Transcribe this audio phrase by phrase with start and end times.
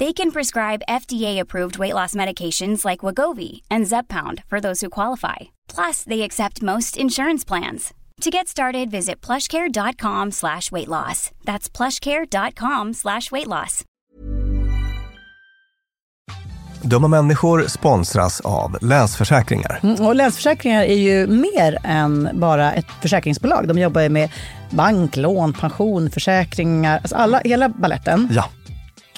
[0.00, 5.50] They can prescribe FDA-approved weight loss medications like Wagovi and Zepbound for those who qualify.
[5.68, 7.94] Plus, they accept most insurance plans.
[8.20, 11.30] To get started, visit plushcare.com slash weight loss.
[11.44, 13.84] That's plushcare.com slash weight loss.
[16.82, 19.80] Dumma människor sponsras av Länsförsäkringar.
[19.82, 23.68] Mm, och Länsförsäkringar är ju mer än bara ett försäkringsbolag.
[23.68, 24.30] De jobbar ju med
[24.70, 28.28] bank, lån, pension, försäkringar, alltså alla, hela balletten.
[28.32, 28.44] Ja.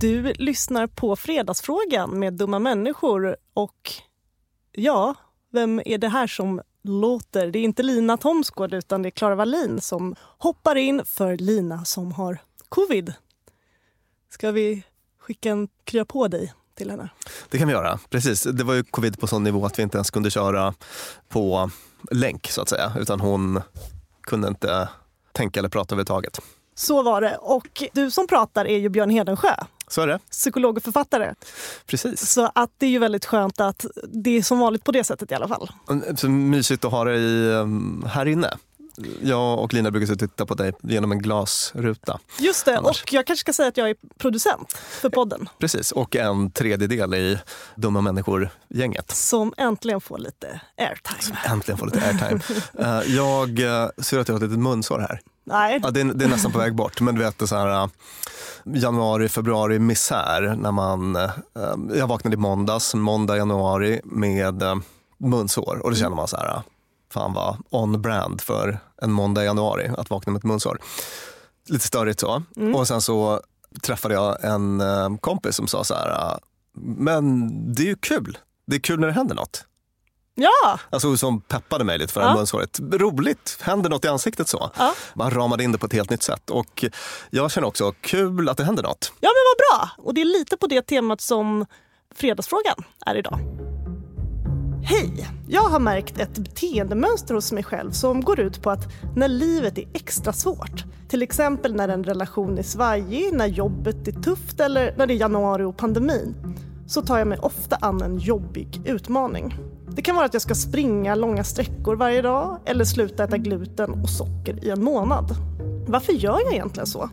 [0.00, 3.92] Du lyssnar på Fredagsfrågan med dumma människor och
[4.72, 5.14] ja,
[5.52, 7.50] vem är det här som låter?
[7.50, 11.84] Det är inte Lina Thomsgård utan det är Klara Wallin som hoppar in för Lina
[11.84, 12.38] som har
[12.68, 13.12] covid.
[14.30, 14.82] Ska vi
[15.18, 17.08] skicka en krya på dig till henne?
[17.48, 18.42] Det kan vi göra, precis.
[18.42, 20.74] Det var ju covid på sån nivå att vi inte ens kunde köra
[21.28, 21.70] på
[22.10, 22.92] länk så att säga.
[22.98, 23.62] Utan hon
[24.20, 24.88] kunde inte
[25.32, 26.40] tänka eller prata överhuvudtaget.
[26.74, 27.36] Så var det.
[27.36, 29.54] Och du som pratar är ju Björn Hedensjö,
[29.88, 30.18] Så är det.
[30.30, 31.34] psykolog och författare.
[31.86, 32.30] Precis.
[32.30, 35.30] Så att det är ju väldigt skönt att det är som vanligt på det sättet
[35.30, 35.70] i alla fall.
[36.16, 38.50] Så mysigt att ha dig um, här inne.
[39.22, 42.18] Jag och Lina brukar titta på dig genom en glasruta.
[42.38, 43.02] Just det, Annars.
[43.02, 45.48] och jag kanske ska säga att jag är producent för podden.
[45.58, 47.38] Precis, och en tredjedel i
[47.74, 49.10] Dumma människor-gänget.
[49.10, 51.38] Som äntligen får lite airtime.
[51.44, 52.40] Äntligen får lite airtime.
[52.78, 55.20] Eh, jag uh, ser att jag har ett litet munsår här.
[55.44, 57.56] Nej, Ja, det, är, det är nästan på väg bort, men du vet det så
[57.56, 57.88] här uh,
[58.64, 61.18] januari, februari misär när man,
[61.94, 64.82] jag vaknade i måndags, måndag, januari med
[65.18, 66.62] munsår och då känner man så här,
[67.14, 70.78] fan vad on brand för en måndag i januari att vakna med ett munsår.
[71.68, 72.42] Lite störigt så.
[72.74, 73.40] Och sen så
[73.82, 76.36] träffade jag en uh, kompis som sa så här, uh,
[76.96, 78.38] men det är ju kul.
[78.66, 79.64] Det är kul när det händer något.
[80.34, 80.78] ja!
[80.90, 82.36] Alltså som peppade mig lite för det här Ja.
[82.38, 82.80] munsåret.
[82.92, 84.70] Roligt, händer något i ansiktet så.
[84.78, 84.94] Ja.
[85.14, 86.50] Man ramade in det på ett helt nytt sätt.
[86.50, 86.84] Och
[87.30, 89.12] jag känner också kul att det händer något.
[89.20, 90.04] Ja men vad bra!
[90.04, 91.66] Och det är lite på det temat som
[92.14, 93.38] Fredagsfrågan är idag.
[94.86, 95.28] Hej!
[95.48, 99.78] Jag har märkt ett beteendemönster hos mig själv som går ut på att när livet
[99.78, 104.94] är extra svårt, till exempel när en relation är svajig, när jobbet är tufft eller
[104.96, 106.34] när det är januari och pandemin,
[106.86, 109.54] så tar jag mig ofta an en jobbig utmaning.
[109.88, 113.90] Det kan vara att jag ska springa långa sträckor varje dag eller sluta äta gluten
[113.90, 115.36] och socker i en månad.
[115.86, 117.10] Varför gör jag egentligen så?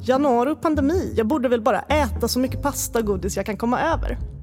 [0.00, 3.56] Januari och pandemi, jag borde väl bara äta så mycket pasta och godis jag kan
[3.56, 4.33] komma över.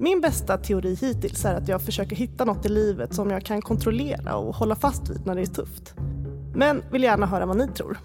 [0.00, 3.62] Min bästa teori hittills är att jag försöker hitta något i livet som jag kan
[3.62, 5.94] kontrollera och hålla fast vid när det är tufft.
[6.54, 7.98] Men vill gärna höra vad ni tror.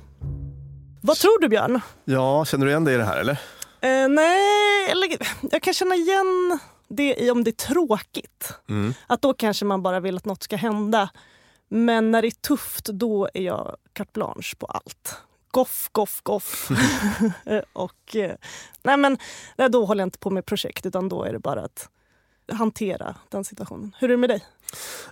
[1.01, 1.81] Vad tror du Björn?
[2.06, 3.34] Ja, känner du igen dig i det här eller?
[3.81, 5.10] Eh, nej, eller
[5.51, 8.54] jag kan känna igen det i om det är tråkigt.
[8.69, 8.94] Mm.
[9.07, 11.10] Att då kanske man bara vill att något ska hända.
[11.69, 15.18] Men när det är tufft, då är jag carte blanche på allt.
[15.54, 16.70] Goff, goff, goff.
[17.74, 18.36] Och, eh,
[18.84, 19.18] nej men,
[19.72, 21.90] då håller jag inte på med projekt utan då är det bara att
[22.52, 23.96] hantera den situationen.
[24.00, 24.46] Hur är det med dig?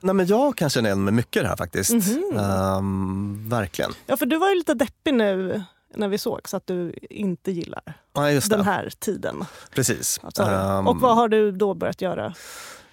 [0.02, 1.92] Nej, men jag kan känna igen mig mycket i det här faktiskt.
[1.92, 2.38] Mhm.
[2.40, 3.92] Ehm, verkligen.
[4.06, 5.64] Ja, för du var ju lite deppig nu
[5.96, 7.84] när vi såg så att du inte gillar
[8.14, 9.46] Ja, den här tiden.
[9.76, 10.20] Precis.
[10.40, 12.34] Ehm, och vad har du då börjat göra?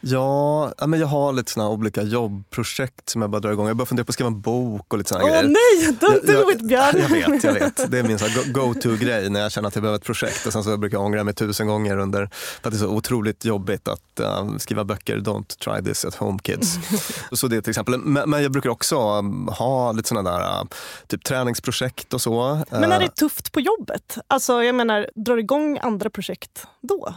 [0.01, 3.67] Ja, men jag har lite såna olika jobbprojekt som jag bara drar igång.
[3.67, 5.43] Jag börjar fundera på att skriva en bok och lite såna Åh grejer.
[5.43, 6.95] nej, don't do Jag- it Björn!
[6.99, 7.91] Jag vet, jag vet.
[7.91, 8.19] Det är min
[8.53, 10.47] go-to-grej när jag känner att jag behöver ett projekt.
[10.47, 12.27] Och sen så brukar jag ångra mig tusen gånger under,
[12.63, 15.17] för att det är så otroligt jobbigt att eh, skriva böcker.
[15.17, 16.79] Don't try this at home kids.
[17.33, 17.99] så det är till exempel.
[17.99, 20.65] Men, men jag brukar också um, ha lite såna där uh,
[21.07, 22.63] typ träningsprojekt och så.
[22.71, 26.67] Men när det är Eh, tufft på jobbet, alltså jag menar, drar igång andra projekt
[26.81, 27.15] då?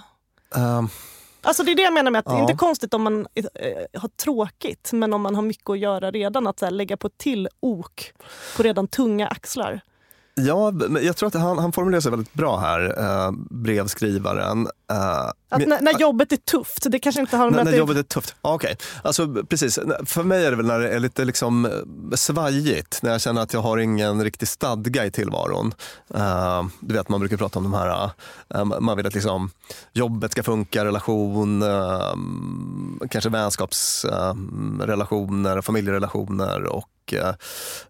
[0.56, 0.90] ehm,
[1.44, 2.42] Alltså det är det jag menar med att det är Ja.
[2.42, 3.46] inte konstigt om man eh,
[4.02, 7.18] har tråkigt, men om man har mycket att göra redan, att så lägga på ett
[7.18, 8.14] till ok
[8.58, 9.82] på redan tunga axlar.
[10.36, 14.68] Ja, jag tror att han, han formulerar sig väldigt bra här, eh, brevskrivaren.
[14.92, 17.98] Eh, Att när, när jobbet är tufft, det kanske inte har med När, när jobbet
[17.98, 18.36] är tufft?
[18.42, 19.80] Ja, Okej, alltså, precis.
[20.06, 21.72] För mig är det väl när det är lite liksom eh,
[22.16, 25.74] svajigt, när jag känner att jag har ingen riktig stadga i tillvaron.
[26.14, 28.10] Eh, du vet, man brukar prata om de här,
[28.56, 29.50] eh, man vill att liksom,
[29.94, 31.64] jobbet ska funka, relation,
[33.10, 36.88] kanske vänskapsrelationer, familjerelationer och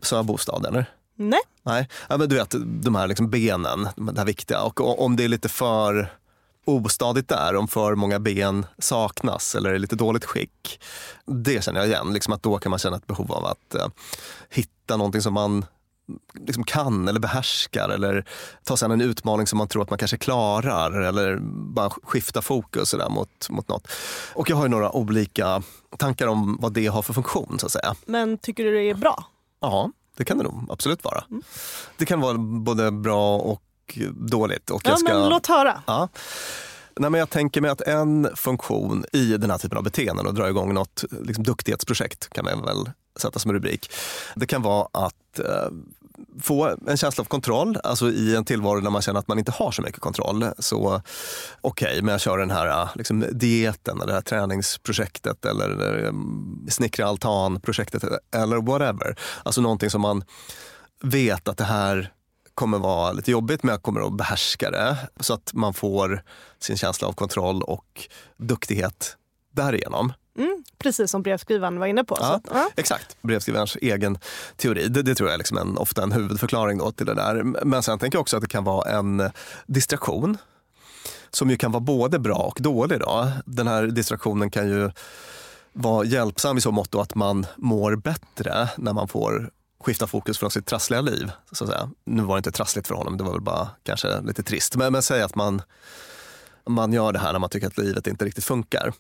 [0.02, 0.86] så har bostad, eller?
[1.30, 1.40] Nej.
[1.64, 4.62] Nej, ja, men du vet de här liksom benen, det här viktiga.
[4.62, 6.14] Och om det är lite för
[6.66, 10.82] ostadigt där, om för många ben saknas eller är lite dåligt skick.
[11.25, 13.88] Det känner jag igen, liksom att då kan man känna ett behov av att eh,
[14.50, 15.66] hitta någonting som man
[16.34, 18.25] liksom kan eller behärskar eller
[18.63, 21.40] ta sig an en utmaning som man tror att man kanske klarar eller
[21.74, 23.88] bara skifta fokus så där mot, mot något.
[24.34, 25.63] Och jag har ju några olika
[25.98, 27.96] tankar om vad det har för funktion så att säga.
[28.06, 29.25] Men tycker du det är bra?
[29.60, 31.24] Ja, det kan det nog absolut vara.
[31.98, 33.63] Det kan vara både bra och
[34.13, 34.70] dåligt.
[34.70, 35.13] Och Ja, jag ska...
[35.13, 35.84] men låt höra.
[35.88, 36.10] Ja.
[37.00, 40.34] Nej, men jag tänker mig att en funktion i den här typen av beteenden och
[40.34, 43.91] dra igång något liksom, duktighetsprojekt kan man väl sätta som rubrik.
[44.36, 45.72] Det kan vara att eh,
[46.42, 49.51] få en känsla av kontroll, alltså i en tillvaro där man känner att man inte
[49.51, 50.46] har så mycket kontroll.
[50.60, 51.01] Så
[51.62, 56.00] okej, men jag kör den här äh, liksom, dieten eller det här träningsprojektet eller eller
[56.00, 58.04] mm, snickra altan-projektet
[58.36, 59.16] eller whatever.
[59.44, 60.24] Alltså någonting som man
[61.04, 62.13] vet att det här
[62.56, 64.98] kommer vara lite jobbigt men jag kommer att behärska det.
[65.20, 66.24] Så att man får
[66.60, 69.18] sin känsla av kontroll och duktighet
[69.51, 70.13] därigenom.
[70.38, 72.18] Mm, precis som brevskrivaren var inne på.
[72.20, 72.70] Ja, att, ja.
[72.76, 74.18] Exakt, brevskrivarens egen
[74.56, 74.88] teori.
[74.88, 77.44] Det, det tror jag är liksom en, ofta en huvudförklaring då till det där.
[77.44, 79.30] Men sen tänker jag också att det kan vara en
[79.66, 80.38] distraktion
[81.30, 83.00] som ju kan vara både bra och dålig.
[83.00, 83.32] Då.
[83.46, 84.92] Den här distraktionen kan ju
[85.74, 90.52] vara hjälpsam i så mått att man mår bättre när man får skifta fokus från
[90.52, 91.32] sitt trassliga liv.
[91.52, 91.90] Så att säga.
[92.06, 94.76] Nu var det inte trassligt för honom, det var väl bara kanske lite trist.
[94.76, 95.62] Men, men säg att man,
[96.68, 98.94] man gör det här när man tycker att livet inte riktigt funkar.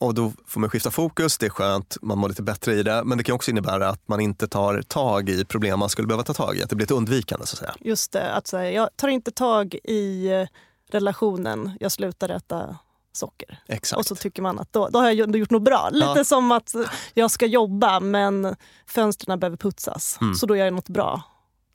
[0.00, 3.02] Och då får man skifta fokus, det är skönt, man mår lite bättre i det.
[3.04, 6.22] Men det kan också innebära att man inte tar tag i problem man skulle behöva
[6.24, 6.62] ta tag i.
[6.62, 7.74] Att det blir ett undvikande så att säga.
[7.80, 10.46] Just det, att säga, jag tar inte tag i eh,
[10.90, 12.78] relationen, jag slutar äta
[13.12, 13.58] socker.
[13.68, 13.98] Exakt.
[13.98, 15.88] Och så tycker man att då, då har jag gjort något bra.
[15.92, 16.24] Lite Ja.
[16.24, 16.74] som att
[17.14, 20.18] jag ska jobba men fönstren behöver putsas.
[20.20, 20.34] Mm.
[20.34, 21.22] Så då gör jag något bra.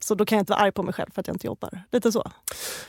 [0.06, 1.82] Så då kan jag inte vara arg på mig själv för att jag inte jobbar.
[1.92, 2.30] Lite så.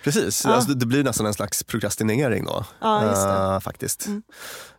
[0.03, 0.51] Precis, Ja.
[0.51, 2.65] alltså, det blir nästan en slags prokrastinering då.
[2.79, 4.05] Ja, eh, faktiskt.
[4.05, 4.23] Mm.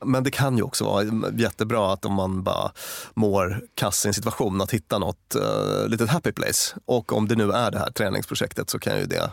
[0.04, 1.04] Men det kan ju också vara
[1.36, 2.72] jättebra att om man bara
[3.14, 6.76] mår kass i en situation, att hitta något uh, litet happy place.
[6.84, 9.30] Och om det nu är det här träningsprojektet så kan ju det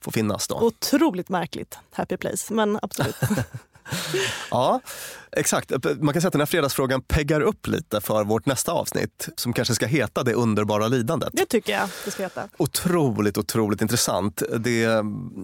[0.00, 0.60] få finnas då.
[0.60, 3.16] Otroligt märkligt happy place, men absolut.
[4.50, 4.80] Ja,
[5.32, 5.72] exakt.
[6.00, 9.52] Man kan säga att den här fredagsfrågan peggar upp lite för vårt nästa avsnitt som
[9.52, 11.30] kanske ska heta Det underbara lidandet.
[11.32, 12.48] Det tycker jag det ska heta.
[12.56, 14.42] Otroligt, otroligt intressant.
[14.58, 14.84] Det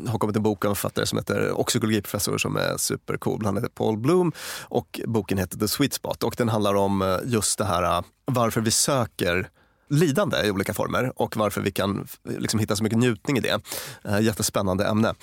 [0.06, 3.44] har kommit en bok av en författare som heter, och psykologiprofessor som är supercool.
[3.44, 4.32] Han heter Paul Bloom
[4.62, 8.02] och boken heter The Sweet Spot och den handlar om eh, just det här eh,
[8.24, 9.48] varför vi söker
[9.90, 13.60] lidande i olika former och varför vi kan liksom hitta så mycket njutning i det.
[14.04, 15.14] Eh, Jättespännande ämne.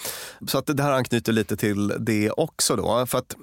[0.47, 3.05] Så att det här anknyter lite till det också då.
[3.05, 3.35] För att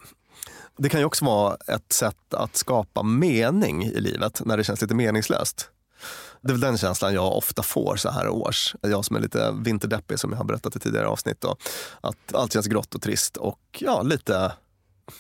[0.77, 4.83] det kan ju också vara ett sätt att skapa mening i livet när det känns
[4.83, 5.71] lite meningslöst.
[6.41, 8.75] Det är väl den känslan jag ofta får så här års.
[8.81, 11.41] Jag som är lite vinterdeppig som jag har berättat i tidigare avsnitt.
[11.41, 11.57] Då.
[12.01, 14.53] Att allt känns grått och trist och ja, lite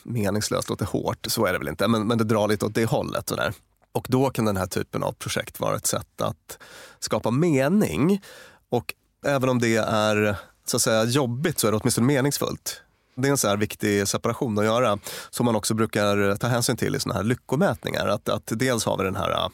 [0.02, 1.26] meningslöst låter hårt.
[1.28, 3.28] Så är det väl inte, men, men det drar lite åt det hållet.
[3.28, 3.52] Sådär.
[3.94, 6.58] Och då kan den här typen av projekt vara ett sätt att
[6.98, 8.22] skapa mening.
[8.68, 8.94] Och
[9.26, 10.36] även om det är
[10.66, 12.80] så att säga jobbigt så är det åtminstone meningsfullt.
[13.16, 14.98] Det är en så här viktig separation att göra
[15.30, 18.06] som man också brukar ta hänsyn till i såna här lyckomätningar.
[18.06, 19.48] Att, att dels har vi den här äh,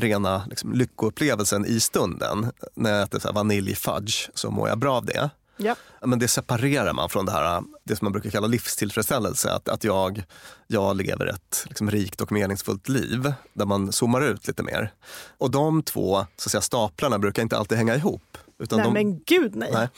[0.00, 2.50] rena liksom, lyckoupplevelsen i stunden.
[2.74, 5.30] När jag äter så här vaniljfudge så mår jag bra av det.
[5.56, 5.76] Ja.
[6.00, 9.52] Men det separerar man från det här, det som man brukar kalla livstillfredsställelse.
[9.52, 10.24] Att, att jag,
[10.66, 14.92] jag lever ett liksom, rikt och meningsfullt liv där man zoomar ut lite mer.
[15.38, 18.38] Och de två så att säga, staplarna brukar inte alltid hänga ihop.
[18.62, 19.70] Utan Nej de, men gud nej.
[19.72, 19.88] Nej.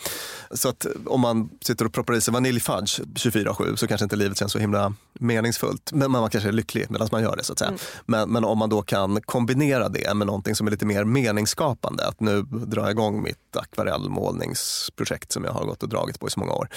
[0.50, 4.38] Så att om man sitter och proppar i sig vaniljfudge 24-7 så kanske inte livet
[4.38, 5.92] känns så himla meningsfullt.
[5.92, 7.44] Men man kanske är lycklig medan man gör det.
[7.44, 7.68] så att säga.
[7.68, 7.80] Mm.
[8.06, 12.06] Men, men om man då kan kombinera det med någonting som är lite mer meningsskapande.
[12.06, 16.30] Att nu drar jag igång mitt akvarellmålningsprojekt som jag har gått och dragit på i
[16.30, 16.68] så många år.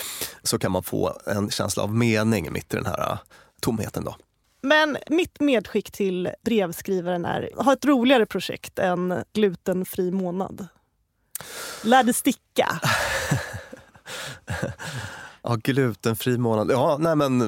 [0.43, 3.17] Så kan man få en känsla av mening mitt i den här äh,
[3.61, 4.03] tomheten.
[4.03, 4.15] Då.
[4.61, 10.67] Men mitt medskick till brevskrivaren är ha ett roligare projekt än glutenfri månad.
[11.81, 12.79] Lär det sticka.
[15.47, 16.71] Ja, glutenfri månad.
[16.71, 17.39] Ja, nej men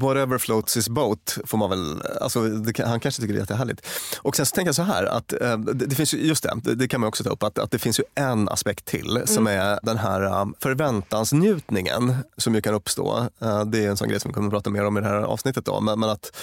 [0.00, 3.86] whatever floats his boat får man väl, alltså det, han kanske tycker det är jättehärligt.
[4.18, 6.60] Och sen så tänker jag så här att eh, det, det finns ju, just det,
[6.62, 9.22] det, det kan man också ta upp, att, att det finns ju en aspekt till
[9.24, 13.26] som är den här eh, förväntansnjutningen som ju kan uppstå.
[13.40, 15.08] Eh, det är en sån grej som vi kommer att prata mer om i det
[15.08, 16.36] här avsnittet då, men, men att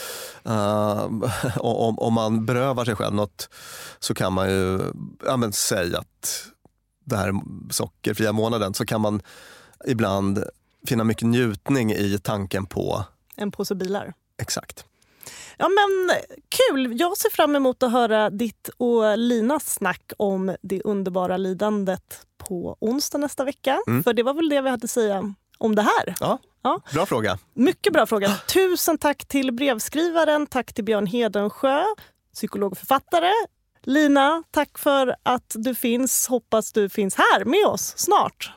[0.45, 1.03] eh,
[1.57, 3.49] om, om man berövar sig själv något
[3.99, 4.81] så kan man ju,
[5.25, 6.45] ja men säg att
[7.09, 7.33] det här
[7.69, 9.21] sockerfria månaden så kan man
[9.87, 10.43] ibland
[10.87, 13.03] finna mycket njutning i tanken på
[13.35, 14.13] En påse bilar.
[14.41, 14.85] exakt.
[15.57, 16.15] Ja men
[16.49, 16.99] kul!
[16.99, 22.77] Jag ser fram emot att höra ditt och Linas snack om det underbara lidandet på
[22.79, 23.79] onsdag nästa vecka.
[23.87, 24.03] Mm.
[24.03, 26.15] För det var väl det vi hade att säga om det här.
[26.19, 26.81] Ja, Ja.
[26.93, 27.37] bra fråga.
[27.53, 28.35] Mycket bra fråga.
[28.53, 31.83] Tusen tack till brevskrivaren, tack till Björn Hedensjö,
[32.33, 33.31] psykolog och författare.
[33.83, 36.27] Lina, tack för att du finns.
[36.27, 38.51] Hoppas du finns här med oss snart.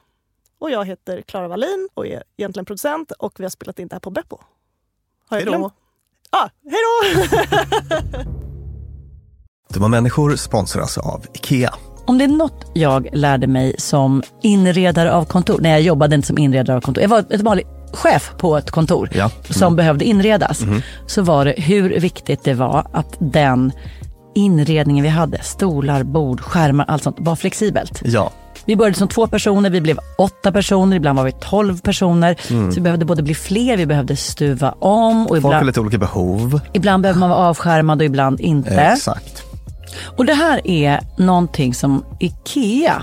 [0.58, 3.94] Och jag heter Klara Wallin och är egentligen producent och vi har spelat in det
[3.94, 4.38] här på Beppo.
[5.28, 5.58] Har jag Hej då.
[5.58, 5.72] glömt?
[6.30, 8.24] Ja, hej då!
[9.74, 11.74] Dumma människor sponsras av IKEA.
[12.06, 16.26] Om det är något jag lärde mig som inredare av kontor, när jag jobbade inte
[16.26, 19.30] som inredare av kontor, jag var ett vanligt chef på ett kontor Ja.
[19.50, 20.60] som behövde inredas,
[21.06, 23.72] så var det hur viktigt det var att den
[24.34, 28.00] inredningen vi hade, stolar, bord, skärmar, allt sånt, var flexibelt.
[28.04, 28.30] Ja,
[28.64, 32.36] Vi började som två personer, vi blev åtta personer, ibland var vi tolv personer.
[32.48, 35.80] Så vi behövde både bli fler, vi behövde stuva om och folk har ibland, lite
[35.80, 36.60] olika behov.
[36.72, 38.74] ibland behöver man vara avskärmad och ibland inte.
[38.80, 39.42] Exakt.
[40.16, 43.02] Och det här är någonting som IKEA